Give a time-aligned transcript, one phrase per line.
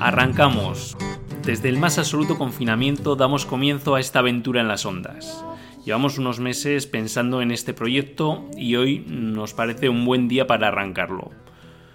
[0.00, 0.96] Arrancamos.
[1.44, 5.44] Desde el más absoluto confinamiento damos comienzo a esta aventura en las ondas.
[5.84, 10.68] Llevamos unos meses pensando en este proyecto y hoy nos parece un buen día para
[10.68, 11.32] arrancarlo.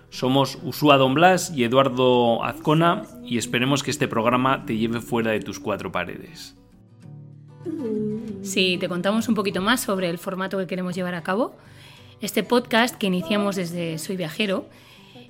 [0.10, 5.32] Somos Usua Don Blas y Eduardo Azcona y esperemos que este programa te lleve fuera
[5.32, 6.58] de tus cuatro paredes.
[8.42, 11.56] Si te contamos un poquito más sobre el formato que queremos llevar a cabo,
[12.20, 14.68] este podcast que iniciamos desde Soy Viajero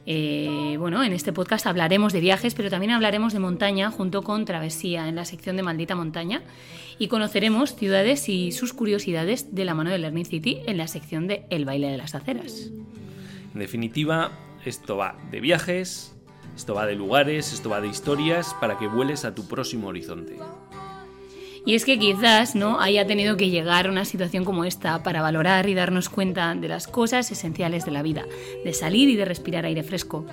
[0.05, 4.45] eh, bueno, en este podcast hablaremos de viajes, pero también hablaremos de montaña junto con
[4.45, 6.41] Travesía en la sección de Maldita Montaña
[6.99, 11.27] y conoceremos ciudades y sus curiosidades de la mano de Learning City en la sección
[11.27, 12.71] de El baile de las aceras.
[13.53, 14.31] En definitiva,
[14.65, 16.15] esto va de viajes,
[16.55, 20.37] esto va de lugares, esto va de historias para que vueles a tu próximo horizonte.
[21.65, 25.21] Y es que quizás no haya tenido que llegar a una situación como esta para
[25.21, 28.25] valorar y darnos cuenta de las cosas esenciales de la vida,
[28.65, 30.25] de salir y de respirar aire fresco.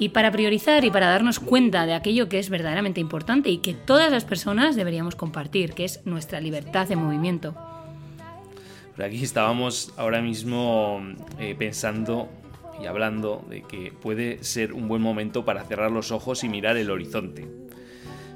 [0.00, 3.74] Y para priorizar y para darnos cuenta de aquello que es verdaderamente importante y que
[3.74, 7.54] todas las personas deberíamos compartir, que es nuestra libertad de movimiento.
[8.96, 11.00] Por aquí estábamos ahora mismo
[11.38, 12.28] eh, pensando
[12.82, 16.76] y hablando de que puede ser un buen momento para cerrar los ojos y mirar
[16.76, 17.46] el horizonte.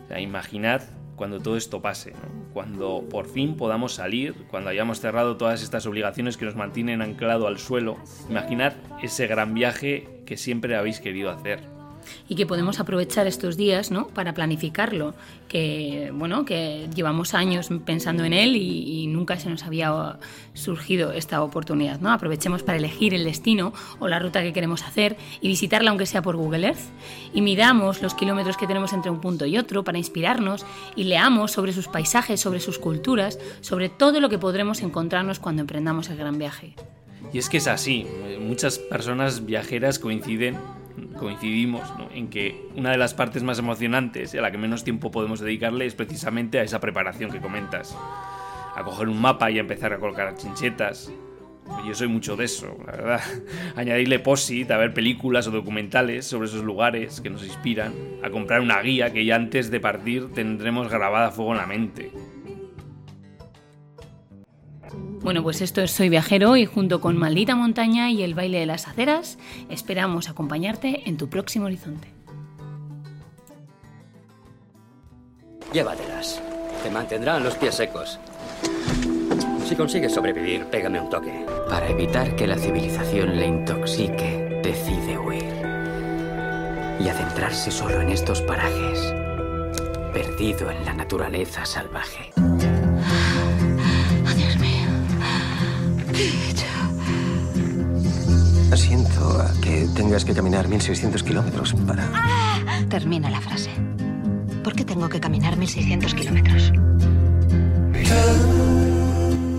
[0.08, 0.82] O imaginad
[1.23, 2.15] cuando todo esto pase,
[2.53, 7.47] cuando por fin podamos salir, cuando hayamos cerrado todas estas obligaciones que nos mantienen anclado
[7.47, 7.97] al suelo,
[8.28, 11.72] imaginad ese gran viaje que siempre habéis querido hacer
[12.28, 14.08] y que podemos aprovechar estos días ¿no?
[14.08, 15.14] para planificarlo,
[15.48, 20.19] que, bueno, que llevamos años pensando en él y, nunca se nos había
[20.55, 22.00] surgido esta oportunidad.
[22.00, 22.11] ¿no?
[22.11, 26.22] Aprovechemos para elegir el destino o la ruta que queremos hacer y visitarla aunque sea
[26.22, 26.78] por Google Earth
[27.34, 30.64] y midamos los kilómetros que tenemos entre un punto y otro para inspirarnos
[30.97, 35.61] y leamos sobre sus paisajes, sobre sus culturas, sobre todo lo que podremos encontrarnos cuando
[35.62, 36.75] emprendamos el gran viaje.
[37.32, 38.06] Y es que es así,
[38.41, 40.59] muchas personas viajeras coinciden
[41.19, 41.82] coincidimos
[42.14, 45.41] en que una de las partes más emocionantes y a la que menos tiempo podemos
[45.41, 47.97] dedicarle es precisamente a esa preparación que comentas.
[48.75, 51.12] A coger un mapa y a empezar a colocar chinchetas.
[51.86, 53.20] Yo soy mucho de eso, la verdad.
[53.76, 57.92] Añadirle posit, a ver películas o documentales sobre esos lugares que nos inspiran.
[58.22, 61.66] A comprar una guía que ya antes de partir tendremos grabada a fuego en la
[61.66, 62.12] mente.
[65.22, 68.66] Bueno, pues esto es Soy Viajero y junto con Maldita Montaña y el baile de
[68.66, 69.38] las aceras,
[69.71, 72.09] esperamos acompañarte en tu próximo horizonte.
[75.72, 76.43] Llévatelas.
[76.82, 78.19] Te mantendrán los pies secos.
[79.65, 81.47] Si consigues sobrevivir, pégame un toque.
[81.71, 85.44] Para evitar que la civilización le intoxique, decide huir.
[87.00, 89.15] Y adentrarse solo en estos parajes,
[90.12, 92.32] perdido en la naturaleza salvaje.
[98.75, 102.09] Siento a que tengas que caminar 1600 kilómetros para...
[102.88, 103.71] Termina la frase.
[104.62, 106.72] ¿Por qué tengo que caminar 1600 kilómetros?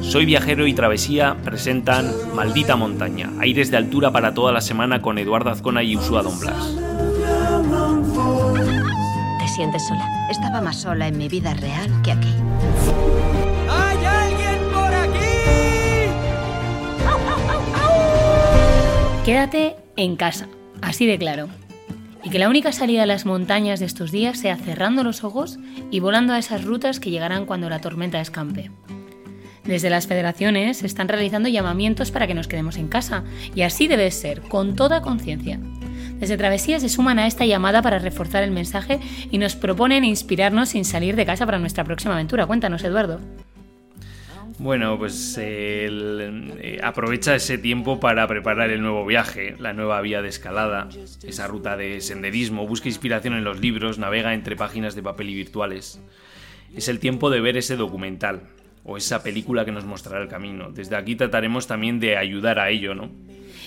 [0.02, 5.18] Soy Viajero y Travesía presentan Maldita Montaña, aires de altura para toda la semana con
[5.18, 6.76] Eduardo Azcona y Usua Don Blas.
[9.40, 10.08] ¿Te sientes sola?
[10.30, 12.34] Estaba más sola en mi vida real que aquí.
[19.26, 20.50] Quédate en casa,
[20.82, 21.48] así de claro.
[22.26, 25.60] Y que la única salida a las montañas de estos días sea cerrando los ojos
[25.92, 28.70] y volando a esas rutas que llegarán cuando la tormenta escampe.
[29.64, 33.24] Desde las federaciones se están realizando llamamientos para que nos quedemos en casa,
[33.56, 35.58] y así debe ser, con toda conciencia.
[36.20, 39.00] Desde Travesía se suman a esta llamada para reforzar el mensaje
[39.32, 42.46] y nos proponen inspirarnos sin salir de casa para nuestra próxima aventura.
[42.46, 43.22] Cuéntanos, Eduardo.
[44.60, 50.30] Bueno, pues eh, aprovecha ese tiempo para preparar el nuevo viaje, la nueva vía de
[50.30, 50.90] escalada,
[51.24, 55.36] esa ruta de senderismo, busca inspiración en los libros, navega entre páginas de papel y
[55.36, 56.00] virtuales.
[56.76, 58.42] Es el tiempo de ver ese documental
[58.84, 60.72] o esa película que nos mostrará el camino.
[60.72, 63.10] Desde aquí trataremos también de ayudar a ello, ¿no?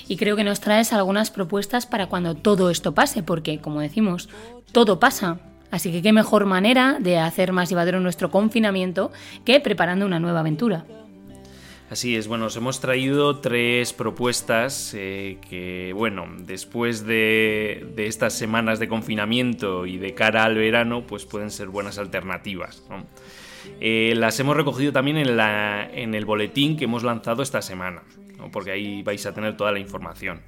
[0.08, 4.28] Y creo que nos traes algunas propuestas para cuando todo esto pase, porque, como decimos,
[4.72, 5.40] todo pasa.
[5.70, 9.10] Así que qué mejor manera de hacer más llevadero nuestro confinamiento
[9.44, 10.84] que preparando una nueva aventura.
[11.88, 18.80] Así es, bueno, os hemos traído tres propuestas eh, que, bueno, después de, estas semanas
[18.80, 22.82] de confinamiento y de cara al verano, pues pueden ser buenas alternativas.
[23.80, 28.02] Eh, las hemos recogido también en, el boletín que hemos lanzado esta semana,
[28.50, 30.40] porque ahí vais a tener toda la información.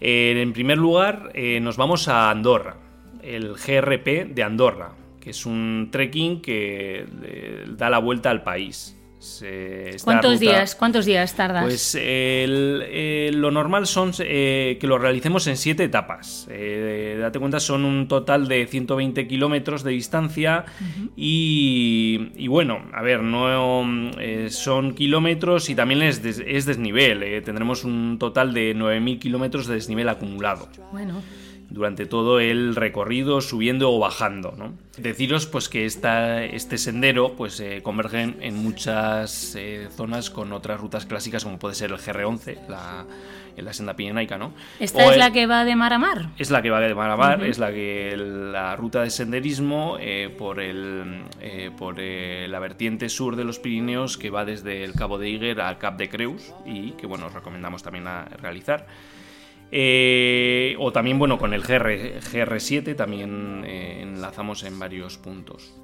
[0.00, 2.91] Eh, en primer lugar, nos vamos a Andorra
[3.22, 7.06] el GRP de Andorra, que es un trekking que
[7.76, 8.98] da la vuelta al país.
[10.02, 10.74] ¿Cuántos días?
[10.74, 11.62] ¿Cuántos días tardas?
[11.62, 16.48] Pues lo normal son que lo realicemos en siete etapas.
[16.48, 20.64] date cuenta, son un total de 120 kilómetros de distancia
[21.14, 24.10] y, bueno, a ver, no
[24.50, 27.44] son kilómetros y también es, es desnivel.
[27.44, 30.68] tendremos un total de 9.000 kilómetros de desnivel acumulado.
[30.90, 31.22] Bueno
[31.72, 34.54] durante todo el recorrido, subiendo o bajando.
[34.56, 34.74] ¿no?
[34.98, 40.80] Deciros pues que esta, este sendero pues eh, convergen en muchas eh, zonas con otras
[40.80, 43.06] rutas clásicas como puede ser el GR11, la,
[43.56, 44.52] en la senda pirenaica, ¿no?
[44.78, 46.28] ¿Esta es la que va de mar a mar?
[46.38, 49.96] Es la que va de mar a mar, es la que la ruta de senderismo
[49.98, 51.22] eh, por, el,
[51.78, 55.78] por la vertiente sur de los Pirineos que va desde el Cabo de Iguer al
[55.78, 58.86] Cap de Creus y que bueno, os recomendamos también a realizar.
[59.74, 65.74] Eh, o también, bueno, con el GR, 7 también eh, enlazamos en varios puntos.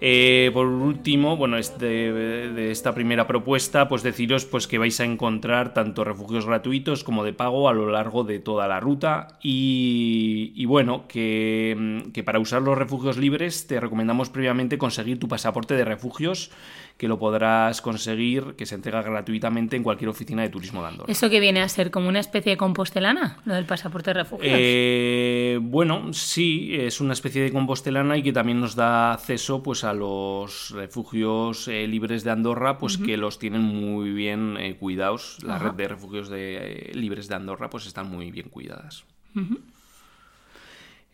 [0.00, 5.72] Eh, por último, bueno, de esta primera propuesta, pues deciros pues, que vais a encontrar
[5.72, 9.38] tanto refugios gratuitos como de pago a lo largo de toda la ruta.
[9.42, 15.74] Y, bueno, que, que, para usar los refugios libres te recomendamos previamente conseguir tu pasaporte
[15.74, 16.50] de refugios
[16.96, 21.12] que lo podrás conseguir, que se entrega gratuitamente en cualquier oficina de turismo de Andorra.
[21.12, 24.48] ¿Eso que viene a ser como una especie de compostelana, lo del pasaporte de refugio?
[24.48, 29.82] Eh, bueno, sí, es una especie de compostelana y que también nos da acceso pues,
[29.82, 35.38] a los refugios eh, libres de Andorra, pues que los tienen muy bien eh, cuidados.
[35.42, 39.04] La red de refugios de, libres de Andorra pues están muy bien cuidadas.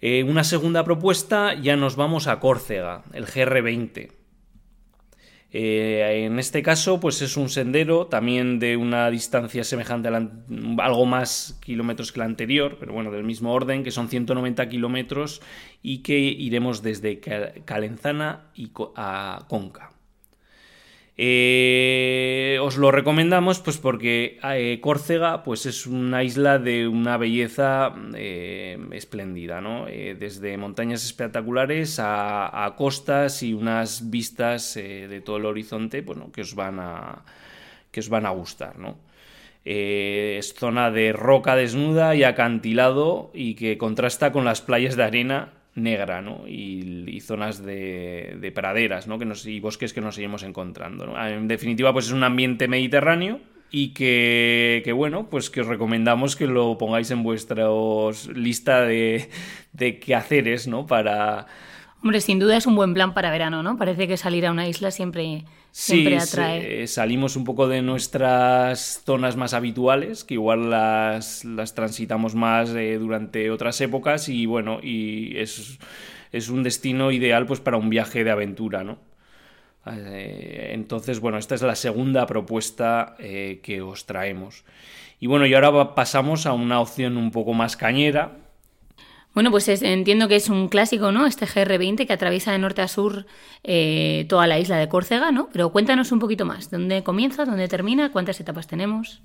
[0.03, 4.19] una segunda propuesta, ya nos vamos a Córcega, el GR20.
[5.52, 10.31] Eh, en este caso, pues es un sendero también de una distancia semejante a
[10.79, 15.43] algo más kilómetros que la anterior, pero bueno, del mismo orden, que son 190 kilómetros
[15.82, 17.20] y que iremos desde
[17.64, 19.91] Calenzana y a Conca.
[21.22, 27.94] Eh, os lo recomendamos pues porque eh, Córcega pues es una isla de una belleza
[28.14, 29.84] eh, espléndida, ¿no?
[29.84, 36.55] desde montañas espectaculares a, costas y unas vistas de todo el horizonte bueno, que, os
[36.55, 37.23] van a,
[37.90, 38.78] que os van a gustar.
[38.78, 38.96] ¿no?
[39.62, 45.60] es zona de roca desnuda y acantilado y que contrasta con las playas de arena
[45.75, 46.46] negra ¿no?
[46.49, 49.19] y, zonas de, praderas ¿no?
[49.19, 51.14] que nos, y bosques que nos seguimos encontrando.
[51.19, 53.40] En definitiva, pues es un ambiente mediterráneo
[53.70, 57.69] y que, bueno, pues que os recomendamos que lo pongáis en vuestra
[58.34, 59.28] lista de,
[59.72, 60.87] de quehaceres ¿no?
[60.87, 61.46] para...
[62.02, 63.76] Hombre, sin duda es un buen plan para verano, ¿no?
[63.76, 66.87] Parece que salir a una isla siempre siempre atrae.
[66.87, 71.44] salimos un poco de nuestras zonas más habituales, que igual las,
[71.75, 75.79] transitamos más eh, durante otras épocas y bueno, y es,
[76.49, 78.99] un destino ideal pues para un viaje de aventura, ¿no?
[79.87, 84.64] Eh, entonces, bueno, esta es la segunda propuesta eh, que os traemos.
[85.20, 88.37] Y bueno, y ahora pasamos a una opción un poco más cañera,
[89.32, 91.25] bueno, pues entiendo que es un clásico, ¿no?
[91.27, 93.27] Este GR20 que atraviesa de norte a sur
[93.62, 95.49] eh, toda la isla de Córcega, ¿no?
[95.53, 96.71] Pero cuéntanos un poquito más.
[96.71, 97.44] ¿Dónde comienza?
[97.44, 98.11] ¿Dónde termina?
[98.11, 99.23] ¿Cuántas etapas tenemos?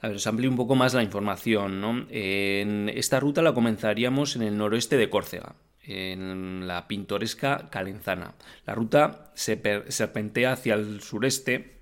[0.00, 2.06] A ver, os amplío un poco más la información, ¿no?
[2.10, 8.34] Esta ruta la comenzaríamos en el noroeste de Córcega, en la pintoresca Calenzana.
[8.64, 11.80] La ruta se serpentea hacia el sureste,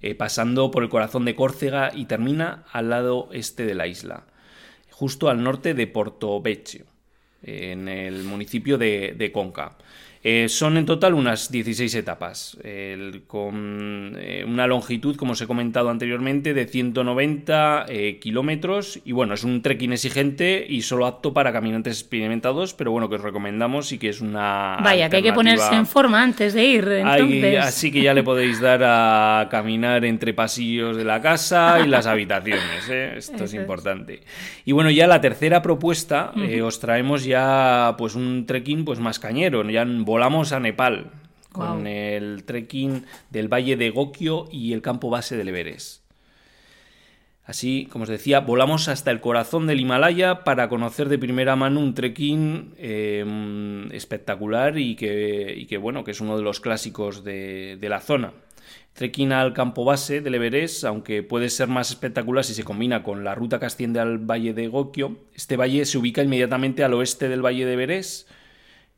[0.00, 4.24] eh, pasando por el corazón de Córcega y termina al lado este de la isla
[4.98, 6.84] justo al norte de Portovecchio,
[7.42, 9.76] en el municipio de, Conca.
[10.22, 12.58] Eh, son en total unas 16 etapas,
[13.26, 19.00] con eh, una longitud, como os he comentado anteriormente, de 190 eh, kilómetros.
[19.04, 23.16] Y bueno, es un trekking exigente y solo apto para caminantes experimentados, pero bueno, que
[23.16, 24.78] os recomendamos y que es una.
[24.82, 26.88] Vaya, que hay que ponerse en forma antes de ir.
[27.60, 32.06] así que ya le podéis dar a caminar entre pasillos de la casa y las
[32.06, 32.88] habitaciones.
[32.88, 34.20] Esto es importante.
[34.64, 36.32] Y bueno, ya la tercera propuesta,
[36.62, 39.68] os traemos ya pues un trekking pues más cañero.
[39.68, 39.84] Ya
[40.18, 41.12] volamos a Nepal
[41.52, 46.02] con el trekking del Valle de Gokyo y el campo base del Everest.
[47.44, 51.78] Así, como os decía, volamos hasta el corazón del Himalaya para conocer de primera mano
[51.78, 57.88] un trekking em, espectacular y que, bueno, que es uno de los clásicos de, de,
[57.88, 58.32] la zona.
[58.94, 63.22] Trekking al campo base del Everest, aunque puede ser más espectacular si se combina con
[63.22, 67.28] la ruta que asciende al Valle de Gokyo, este valle se ubica inmediatamente al oeste
[67.28, 68.28] del Valle de Everest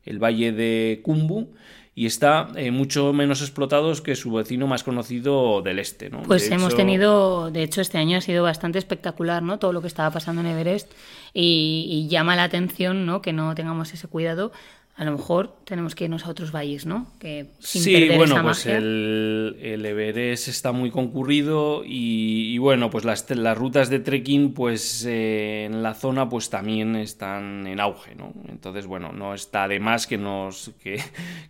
[0.05, 1.49] el valle de Kumbu,
[1.93, 6.09] y está eh, mucho menos explotado que su vecino más conocido del este.
[6.09, 6.21] ¿no?
[6.21, 9.59] Pues hemos tenido, de hecho este año ha sido bastante espectacular, ¿no?
[9.59, 10.89] Todo lo que estaba pasando en Everest
[11.33, 13.21] y, llama la atención, ¿no?
[13.21, 14.53] Que no tengamos ese cuidado
[14.95, 17.07] a lo mejor tenemos que irnos a otros valles, ¿no?
[17.17, 22.53] Que sin sí, perder bueno, esa pues magia- el, el Everest está muy concurrido y,
[22.53, 26.95] y bueno, pues las, las rutas de trekking pues eh, en la zona pues también
[26.95, 28.33] están en auge, ¿no?
[28.49, 31.01] Entonces, bueno, no está de más que nos, que,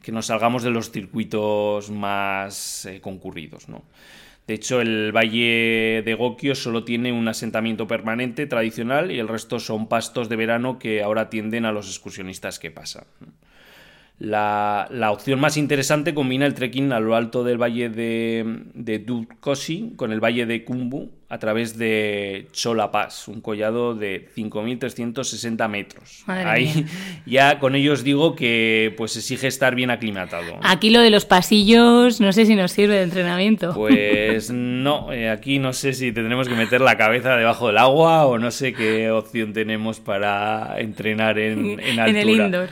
[0.01, 3.83] que nos salgamos de los circuitos más eh, concurridos, ¿no?
[4.47, 9.59] De hecho, el valle de Gokyo solo tiene un asentamiento permanente tradicional y el resto
[9.59, 13.05] son pastos de verano que ahora atienden a los excursionistas que pasan.
[14.21, 19.03] La, la opción más interesante combina el trekking a lo alto del valle de, de
[19.95, 26.23] con el valle de Kumbu a través de Chola Pass, un collado de 5.360 metros.
[26.27, 26.85] Madre Ahí mía.
[27.25, 30.59] ya con ellos digo que pues exige estar bien aclimatado.
[30.61, 33.73] Aquí lo de los pasillos, no sé si nos sirve de entrenamiento.
[33.73, 38.27] Pues no, eh, aquí no sé si tendremos que meter la cabeza debajo del agua
[38.27, 42.09] o no sé qué opción tenemos para entrenar en, en altura.
[42.09, 42.69] en el indoor.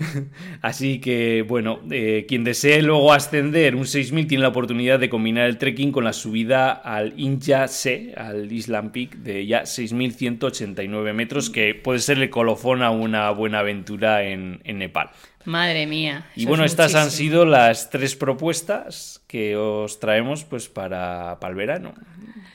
[0.62, 5.46] Así que, bueno, eh, quien desee luego ascender un 6000 tiene la oportunidad de combinar
[5.46, 11.50] el trekking con la subida al Inja Se, al Island Peak, de ya 6189 metros,
[11.50, 15.10] que puede ser el colofón a una buena aventura en, en Nepal.
[15.44, 16.26] Madre mía.
[16.36, 21.50] Y bueno, es estas han sido las tres propuestas que os traemos pues para, para
[21.50, 21.94] el verano,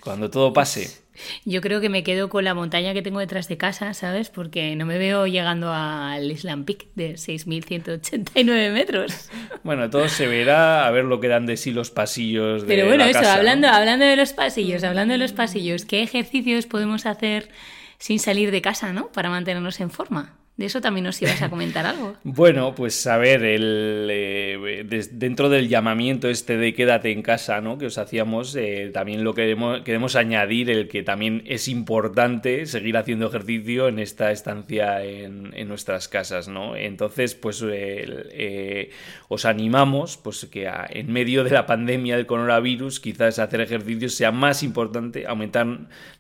[0.02, 1.05] cuando todo pase.
[1.46, 4.30] Yo creo que me quedo con la montaña que tengo detrás de casa, ¿sabes?
[4.30, 9.30] Porque no me veo llegando al Island Peak de 6.189 metros.
[9.64, 12.86] Bueno, todo se verá, a ver lo que dan de sí los pasillos de Pero
[12.86, 13.40] bueno, la eso, casa, ¿no?
[13.40, 17.50] hablando, hablando de los pasillos, hablando de los pasillos, ¿qué ejercicios podemos hacer
[17.98, 19.08] sin salir de casa, ¿no?
[19.08, 20.36] Para mantenernos en forma.
[20.58, 22.16] De eso también nos ibas a comentar algo.
[22.24, 27.78] Bueno, pues a ver, el, eh, dentro del llamamiento este de quédate en casa, ¿no?
[27.78, 32.96] Que os hacíamos, eh, también lo queremos, queremos añadir el que también es importante seguir
[32.96, 36.76] haciendo ejercicio en esta estancia en, nuestras casas, ¿no?
[36.76, 38.92] Entonces, pues eh,
[39.28, 44.32] os animamos, pues que en medio de la pandemia del coronavirus, quizás hacer ejercicio sea
[44.32, 45.66] más importante, aumentar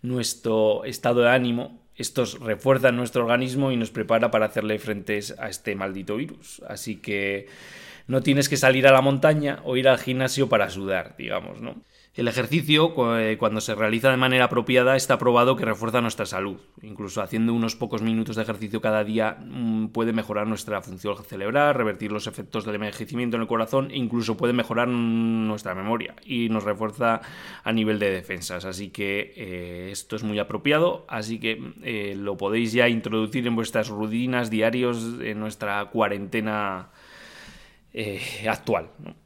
[0.02, 5.50] nuestro estado de ánimo estos refuerzan nuestro organismo y nos prepara para hacerle frente a
[5.50, 6.62] este maldito virus.
[6.68, 7.48] Así que
[8.08, 11.84] no tienes que salir a la montaña o ir al gimnasio para sudar, digamos, ¿no?
[12.16, 16.56] El ejercicio, eh, cuando se realiza de manera apropiada, está probado que refuerza nuestra salud.
[16.82, 21.76] Incluso haciendo unos pocos minutos de ejercicio cada día mm, puede mejorar nuestra función cerebral,
[21.76, 26.48] revertir los efectos del envejecimiento en el corazón e incluso puede mejorar nuestra memoria y
[26.48, 27.20] nos refuerza
[27.66, 28.64] a nivel de defensas.
[28.64, 33.58] Así que eh, esto es muy apropiado, así que eh, lo podéis ya introducir en
[33.58, 36.92] vuestras rutinas diarios en nuestra cuarentena
[38.48, 38.90] actual.
[39.00, 39.25] ¿no?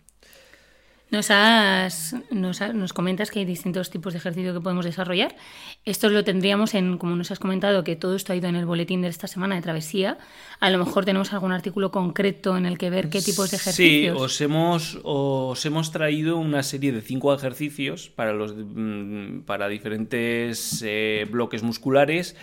[1.12, 5.36] Nos, has, nos, ha- nos comentas que hay distintos tipos de ejercicio que podemos desarrollar.
[5.84, 8.66] Esto lo tendríamos en, como nos has comentado, que todo esto ha ido en el
[8.68, 10.20] boletín de esta semana de travesía.
[10.60, 14.18] A lo mejor tenemos algún artículo concreto en el que ver qué tipos de ejercicios.
[14.18, 19.68] Sí, os hemos, os hemos traído una serie de cinco ejercicios para, los, mm, para
[19.68, 22.36] diferentes eh, bloques musculares.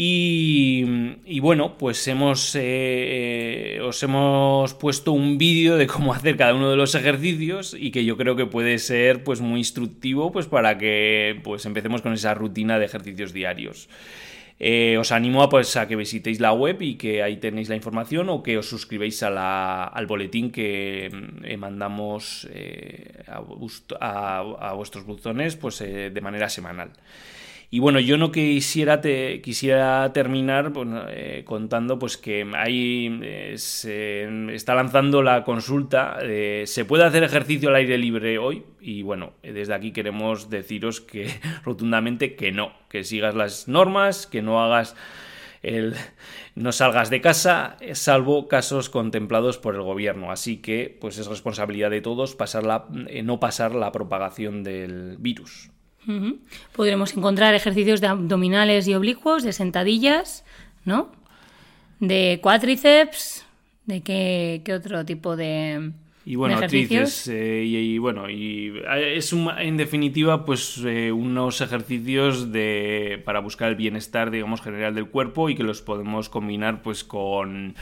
[0.00, 6.70] Y, bueno, pues hemos, eh, os hemos puesto un vídeo de cómo hacer cada uno
[6.70, 10.78] de los ejercicios y que yo creo que puede ser pues muy instructivo pues para
[10.78, 13.88] que pues empecemos con esa rutina de ejercicios diarios.
[14.60, 17.74] Eh, os animo a, pues, a que visitéis la web y que ahí tenéis la
[17.74, 21.10] información o que os suscribáis al boletín que
[21.42, 23.38] eh, mandamos eh, a,
[24.38, 26.90] a- vuestros buzones pues, eh, de manera semanal.
[27.70, 30.72] Y bueno, yo no quisiera, te, quisiera terminar
[31.10, 36.16] eh, contando pues que ahí eh, se está lanzando la consulta.
[36.64, 38.64] ¿Se puede hacer ejercicio al aire libre hoy?
[38.80, 41.28] Y bueno, desde aquí queremos deciros que
[41.64, 44.96] rotundamente que no, que sigas las normas, que no hagas
[45.62, 45.94] el,
[46.54, 50.30] no salgas de casa, salvo casos contemplados por el gobierno.
[50.32, 55.16] Así que pues es responsabilidad de todos pasar la- eh, no pasar la propagación del
[55.18, 55.70] virus.
[56.06, 56.38] Ujú.
[56.74, 60.44] Podremos encontrar ejercicios de abdominales y oblicuos, de sentadillas,
[60.84, 61.10] ¿no?
[62.00, 63.44] De cuádriceps,
[63.86, 65.92] de qué, qué otro tipo de,
[66.24, 71.10] Y bueno, tríceps, eh, y, y bueno, y eh, es un- en definitiva pues eh,
[71.10, 76.28] unos ejercicios de para buscar el bienestar, digamos, general del cuerpo y que los podemos
[76.28, 77.74] combinar pues con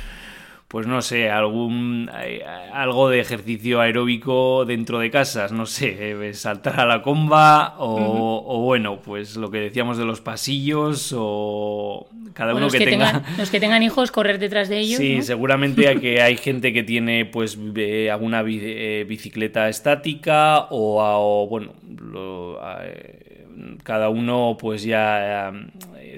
[0.69, 2.43] pues no sé, algún eh,
[2.73, 5.97] algo de ejercicio aeróbico dentro de casas, no sé,
[6.29, 11.15] eh, saltar a la comba o, o bueno, pues lo que decíamos de los pasillos
[11.17, 14.99] o cada uno que, que tenga tengan, los que tengan hijos, correr detrás de ellos.
[14.99, 15.23] Sí, ¿no?
[15.23, 21.19] seguramente hay que hay gente que tiene pues eh, alguna eh, bicicleta estática o, a-
[21.19, 23.47] o, bueno, lo- a- eh,
[23.85, 25.53] cada uno pues ya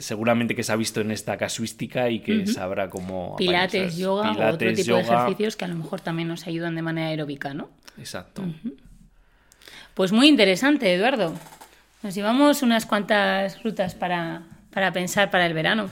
[0.01, 3.37] seguramente que se ha visto en esta casuística y que sabrá cómo...
[3.37, 6.83] Pilates, yoga o otro tipo de ejercicios que a lo mejor también nos ayudan de
[6.83, 7.71] manera aeróbica, ¿no?
[7.99, 8.43] Exacto.
[9.95, 11.35] Pues muy interesante, Eduardo.
[12.03, 15.91] Nos llevamos unas cuantas rutas para, para pensar para el verano.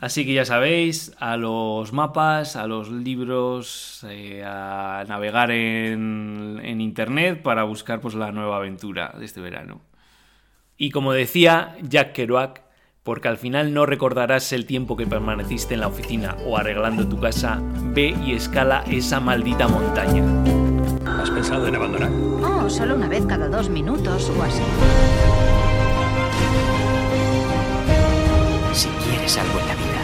[0.00, 6.80] Así que ya sabéis, a los mapas, a los libros, eh, a navegar en, en
[6.80, 9.80] internet para buscar pues, la nueva aventura de este verano.
[10.76, 12.62] Y como decía Jack Kerouac,
[13.04, 17.20] porque al final no recordarás el tiempo que permaneciste en la oficina o arreglando tu
[17.20, 17.60] casa,
[17.94, 20.24] ve y escala esa maldita montaña.
[21.06, 22.10] ¿Has pensado en abandonar?
[22.42, 24.62] Oh, solo una vez cada dos minutos o así.
[28.72, 30.00] Si quieres algo en la vida,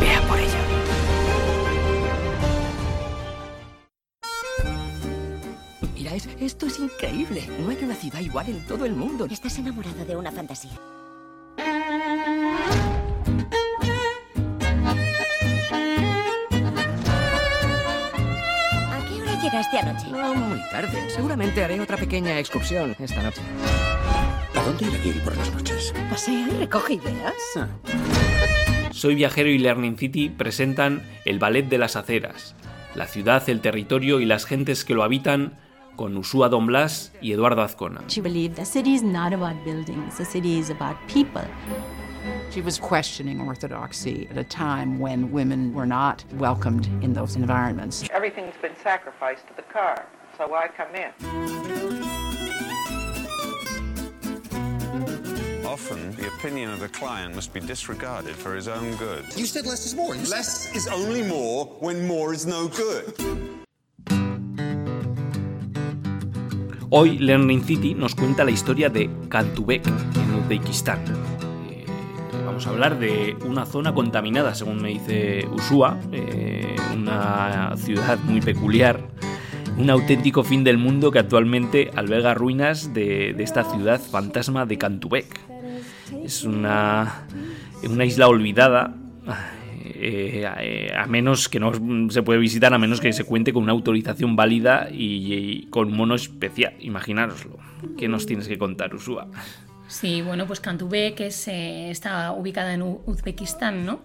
[0.00, 0.58] vea por ello.
[5.94, 7.42] Mira, es- esto es increíble.
[7.60, 9.26] No hay una ciudad igual en todo el mundo.
[9.30, 10.72] Estás enamorado de una fantasía.
[20.10, 21.10] No muy tarde.
[21.10, 23.42] Seguramente haré otra pequeña excursión esta noche.
[24.54, 25.94] ¿A dónde ir ir por las noches?
[26.10, 27.34] Pasea y recoge ideas.
[28.90, 32.54] Soy Viajero y Learning City presentan el Ballet de las Aceras,
[32.94, 35.58] la ciudad, el territorio y las gentes que lo habitan
[35.96, 38.02] con Usúa Don Blas y Eduardo Azcona.
[38.08, 41.42] She believed the city is not about buildings, the city is about people.
[42.50, 48.08] She was questioning orthodoxy at a time when women were not welcomed in those environments.
[48.10, 51.10] Everything's been sacrificed to the car, so why come in?
[55.64, 59.24] Often, the opinion of the client must be disregarded for his own good.
[59.36, 60.14] You said less is more.
[60.14, 63.14] Less is only more when more is no good.
[66.90, 71.00] Hoy Learning City nos cuenta la historia de Kantubek, en Uzbekistán.
[72.52, 78.42] Vamos a hablar de una zona contaminada, según me dice Usúa, eh, una ciudad muy
[78.42, 79.00] peculiar,
[79.78, 84.76] un auténtico fin del mundo que actualmente alberga ruinas de, de esta ciudad fantasma de
[84.76, 85.40] Kantubek.
[86.22, 87.26] Es una,
[87.88, 88.96] una isla olvidada,
[89.82, 91.72] eh, eh, a menos que no
[92.10, 95.90] se puede visitar, a menos que se cuente con una autorización válida y, y con
[95.90, 96.74] mono especial.
[96.80, 97.56] Imaginároslo.
[97.96, 99.26] ¿Qué nos tienes que contar, Usúa?
[99.92, 104.00] Sí, bueno, pues Kantubek es, eh, está ubicada en Uzbekistán, ¿no?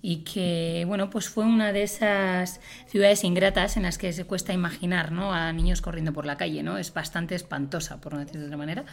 [0.00, 4.54] Y que, bueno, pues fue una de esas ciudades ingratas en las que se cuesta
[4.54, 5.34] imaginar, ¿no?
[5.34, 6.78] A niños corriendo por la calle, ¿no?
[6.78, 8.86] Es bastante espantosa, por no decir de otra manera.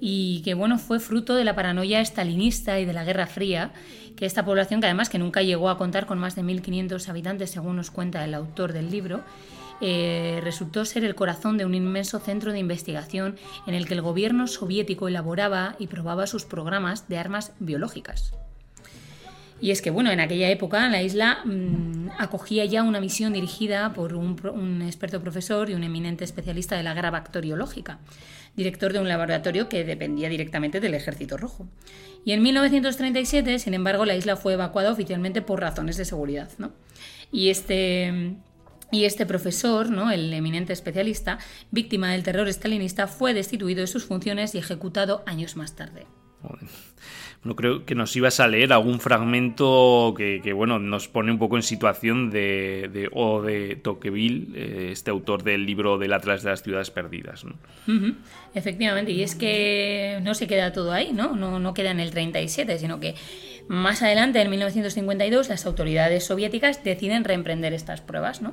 [0.00, 3.72] Y que, bueno, fue fruto de la paranoia estalinista y de la Guerra Fría,
[4.16, 7.50] que esta población, que además que nunca llegó a contar con más de 1.500 habitantes,
[7.50, 9.24] según nos cuenta el autor del libro,
[9.80, 14.02] eh, resultó ser el corazón de un inmenso centro de investigación en el que el
[14.02, 18.34] gobierno soviético elaboraba y probaba sus programas de armas biológicas.
[19.60, 23.92] Y es que, bueno, en aquella época la isla mmm, acogía ya una misión dirigida
[23.92, 27.98] por un experto profesor y un eminente especialista de la guerra bacteriológica,
[28.56, 31.68] director de un laboratorio que dependía directamente del Ejército Rojo.
[32.24, 36.72] Y en 1937, sin embargo, la isla fue evacuada oficialmente por razones de seguridad, ¿no?
[37.30, 38.36] Y este...
[38.92, 40.10] Y este profesor, ¿no?
[40.10, 41.38] el eminente especialista,
[41.70, 46.06] víctima del terror estalinista, fue destituido de sus funciones y ejecutado años más tarde.
[47.42, 51.38] Bueno, creo que nos ibas a leer algún fragmento que, que, bueno, nos pone un
[51.38, 56.42] poco en situación de, de O de Tocqueville, eh, este autor del libro del Atlas
[56.42, 57.44] de las Ciudades Perdidas.
[57.44, 57.54] ¿no?
[57.86, 58.14] Uh -huh.
[58.54, 61.34] Efectivamente, y es que no se queda todo ahí, ¿no?
[61.34, 61.58] ¿no?
[61.58, 63.14] No queda en el 37, sino que
[63.70, 68.52] más adelante, en 1952, las autoridades soviéticas deciden reemprender estas pruebas, ¿no?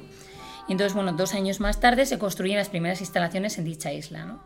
[0.67, 4.37] Y entonces, bueno, dos años más tarde se construyen las primeras instalaciones en dicha isla.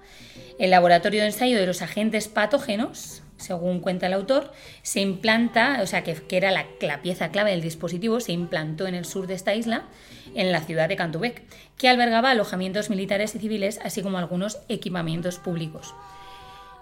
[0.59, 5.87] El laboratorio de ensayo de los agentes patógenos, según cuenta el autor, se implanta, o
[5.87, 9.53] sea, que, era la, pieza clave del dispositivo, se implantó en el sur de esta
[9.53, 9.89] isla,
[10.35, 11.43] en la ciudad de Kantubek,
[11.77, 15.93] que albergaba alojamientos militares y civiles, así como algunos equipamientos públicos.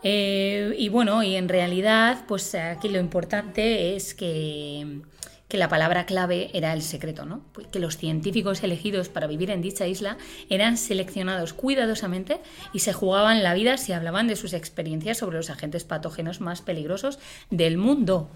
[0.03, 5.01] Eh, y bueno, y en realidad, pues aquí lo importante es que,
[5.49, 7.41] que la palabra clave era el secreto, ¿no?
[7.71, 10.17] Que los científicos elegidos para vivir en dicha isla
[10.49, 12.39] eran seleccionados cuidadosamente
[12.71, 16.61] y se jugaban la vida si hablaban de sus experiencias sobre los agentes patógenos más
[16.61, 17.17] peligrosos
[17.49, 18.29] del mundo.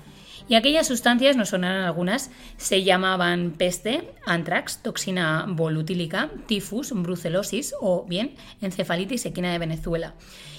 [0.47, 8.05] Y aquellas sustancias, no sonaron algunas, se llamaban peste, antrax, toxina volutílica, tifus, brucelosis o
[8.05, 10.15] bien encefalitis equina de Venezuela.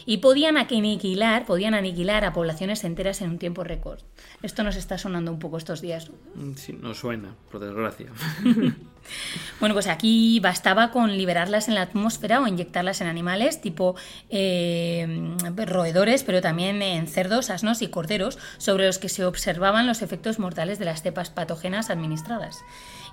[0.07, 4.01] Y podían aniquilar, podían aniquilar a poblaciones enteras en un tiempo récord.
[4.42, 6.11] Esto nos está sonando un poco estos días.
[6.57, 8.09] Sí, no suena, por desgracia.
[9.60, 13.94] Bueno, pues aquí bastaba con liberarlas en la atmósfera o inyectarlas en animales tipo
[14.30, 20.02] eh, roedores, pero también en cerdos, asnos y corderos, sobre los que se observaban los
[20.02, 22.58] efectos mortales de las cepas patógenas administradas.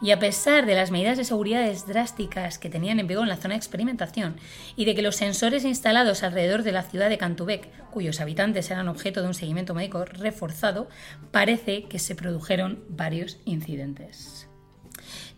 [0.02, 3.38] Y a pesar de las medidas de seguridad drásticas que tenían en vigor en la
[3.38, 4.36] zona de experimentación
[4.76, 8.88] y de que los sensores instalados alrededor de la ciudad de Cantubec, cuyos habitantes eran
[8.88, 10.90] objeto de un seguimiento médico reforzado,
[11.32, 14.51] parece que se produjeron varios incidentes.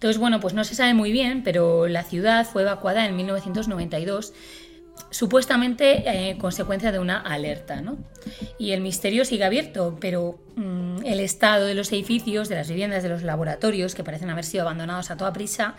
[0.03, 4.33] Entonces, bueno, pues no se sabe muy bien, pero la ciudad fue evacuada en 1992
[5.11, 7.79] supuestamente eh, consecuencia de una alerta.
[7.79, 7.97] ¿no?
[8.57, 13.01] Y el misterio sigue abierto, pero mm, el estado de los edificios, de las viviendas,
[13.01, 15.75] de los laboratorios, que parecen haber sido abandonados a toda prisa,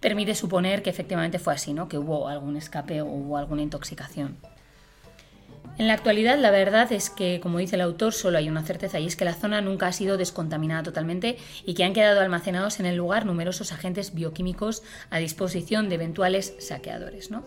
[0.00, 1.86] permite suponer que efectivamente fue así, ¿no?
[1.86, 4.38] que hubo algún escape o alguna intoxicación.
[5.78, 8.98] En la actualidad, la verdad es que, como dice el autor, solo hay una certeza
[8.98, 11.36] y es que la zona nunca ha sido descontaminada totalmente
[11.66, 16.54] y que han quedado almacenados en el lugar numerosos agentes bioquímicos a disposición de eventuales
[16.60, 17.30] saqueadores.
[17.30, 17.44] ¿no?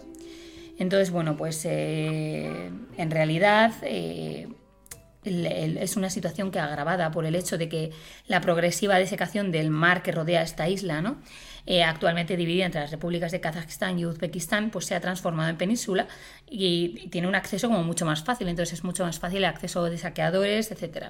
[0.77, 4.47] Entonces, bueno, pues eh, en realidad eh,
[5.23, 7.91] es una situación que agravada por el hecho de que
[8.27, 11.17] la progresiva desecación del mar que rodea esta isla, ¿no?
[11.65, 15.57] Eh, actualmente dividida entre las repúblicas de Kazajistán y Uzbekistán, pues se ha transformado en
[15.57, 16.07] península
[16.49, 19.83] y, tiene un acceso como mucho más fácil, entonces es mucho más fácil el acceso
[19.85, 21.07] de saqueadores, etc.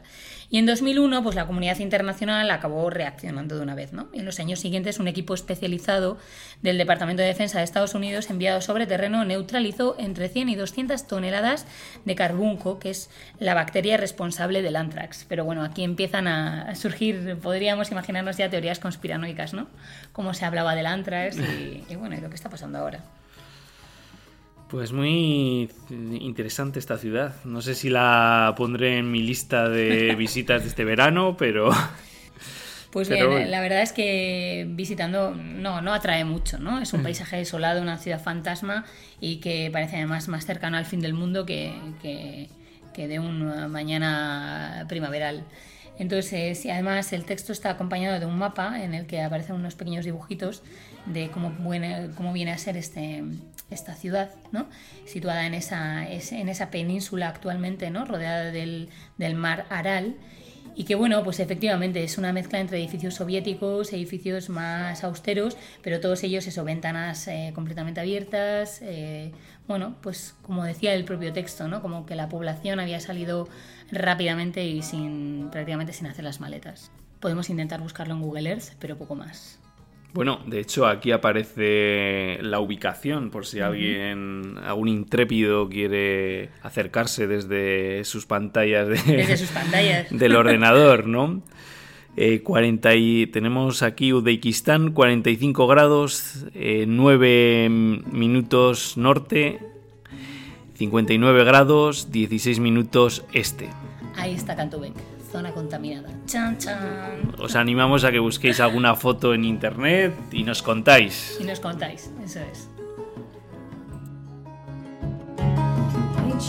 [0.50, 4.10] Y en 2001, pues la comunidad internacional acabó reaccionando de una vez, ¿no?
[4.14, 6.18] En los años siguientes, un equipo especializado
[6.62, 11.08] del Departamento de Defensa de Estados Unidos enviado sobre terreno neutralizó entre 100 y 200
[11.08, 11.66] toneladas
[12.06, 13.10] de carbunco, que es
[13.40, 15.26] la bacteria responsable del anthrax.
[15.28, 19.68] Pero bueno, aquí empiezan a surgir, podríamos imaginarnos ya teorías conspiranoicas, ¿no?
[20.12, 23.04] Como se hablaba del Antrax y, bueno, y lo que está pasando ahora.
[24.70, 27.34] Pues muy interesante esta ciudad.
[27.44, 31.72] No sé si la pondré en mi lista de visitas de este verano, pero...
[32.92, 36.82] Pues bien, la verdad es que visitando no, no atrae mucho, ¿no?
[36.82, 37.04] Es un mm.
[37.04, 38.84] paisaje desolado, una ciudad fantasma
[39.22, 41.72] y que parece además más cercano al fin del mundo que,
[42.02, 42.50] que,
[42.96, 45.44] que de una mañana primaveral.
[46.00, 50.06] Entonces, además el texto está acompañado de un mapa en el que aparecen unos pequeños
[50.06, 50.64] dibujitos
[51.06, 53.24] de cómo viene, cómo viene a ser este,
[53.70, 54.68] esta ciudad, ¿no?
[55.06, 58.06] situada en esa, en esa península actualmente, ¿no?
[58.06, 60.16] rodeada del, del mar Aral.
[60.76, 66.00] Y que bueno, pues efectivamente es una mezcla entre edificios soviéticos, edificios más austeros, pero
[66.00, 68.80] todos ellos eso, ventanas eh, completamente abiertas.
[68.82, 69.34] Eh,
[69.68, 71.82] bueno, pues como decía el propio texto, ¿no?
[71.82, 73.50] Como que la población había salido
[73.92, 76.92] rápidamente y sin prácticamente sin hacer las maletas.
[77.20, 79.60] Podemos intentar buscarlo en Google Earth, pero poco más.
[80.14, 88.04] Bueno, de hecho aquí aparece la ubicación por si alguien, algún intrépido quiere acercarse desde
[88.06, 88.88] sus pantallas,
[90.10, 91.44] del ordenador, ¿no?
[92.44, 99.60] 40 eh, tenemos aquí Uzbekistán, 45 grados, 9 eh, minutos norte,
[100.80, 103.70] 59 grados, 16 minutos este.
[104.16, 104.94] Ahí está Cantubec,
[105.30, 106.08] zona contaminada.
[106.26, 107.34] Chan, chan.
[107.38, 111.38] Os animamos a que busquéis alguna foto en internet y nos contáis.
[111.42, 112.70] Y nos contáis, eso es.
[116.26, 116.40] Y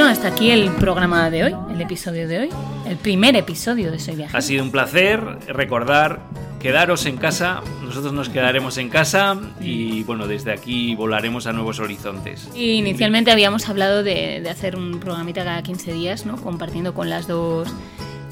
[0.00, 2.48] bueno, hasta aquí el programa de hoy, el episodio de hoy,
[2.86, 4.34] el primer episodio de Soy Viaje.
[4.34, 6.20] Ha sido un placer recordar,
[6.58, 11.80] quedaros en casa, nosotros nos quedaremos en casa y bueno, desde aquí volaremos a nuevos
[11.80, 12.48] horizontes.
[12.54, 16.40] Y inicialmente habíamos hablado de, de hacer un programita cada 15 días, ¿no?
[16.40, 17.68] Compartiendo con las dos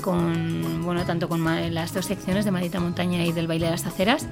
[0.08, 1.44] con bueno tanto con
[1.74, 4.26] las dos secciones de Maldita Montaña y del baile de las aceras.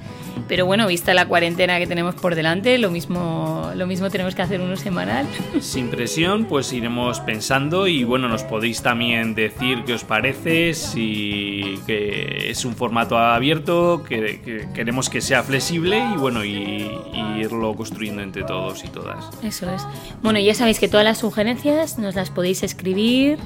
[0.47, 4.41] Pero bueno vista la cuarentena que tenemos por delante lo mismo lo mismo tenemos que
[4.41, 5.27] hacer uno semanal.
[5.61, 11.77] Sin presión pues iremos pensando y bueno nos podéis también decir qué os parece si
[11.85, 17.75] que es un formato abierto que, queremos que sea flexible y bueno y, y irlo
[17.75, 19.29] construyendo entre todos y todas.
[19.43, 19.83] Eso es.
[20.23, 23.37] Bueno ya sabéis que todas las sugerencias nos las podéis escribir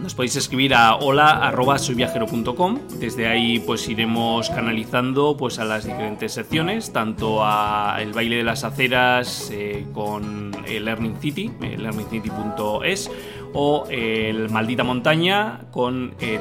[0.00, 2.78] nos podéis escribir a hola@soyviajero.com.
[2.98, 8.44] Desde ahí pues iremos canalizando pues a las diferentes secciones, tanto a el baile de
[8.44, 13.10] las aceras eh, con el Learning City, el learningcity.es
[13.52, 16.40] o el Maldita Montaña con eh,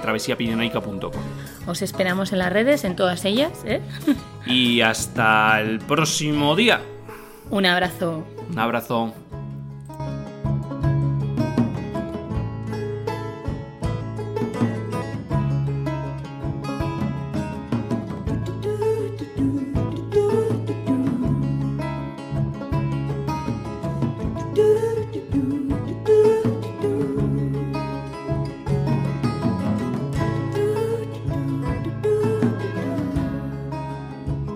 [1.67, 3.51] Os esperamos en las redes, en todas ellas.
[3.65, 3.81] ¿eh?
[4.45, 6.81] Y hasta el próximo día.
[7.49, 8.23] Un abrazo.
[8.51, 9.13] Un abrazo.